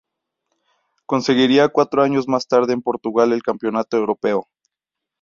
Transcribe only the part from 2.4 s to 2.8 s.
tarde